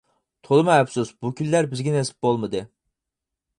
[0.47, 2.65] تولىمۇ ئەپسۇس بۇ كۈنلەر بىزگە نېسىپ بولمىدى.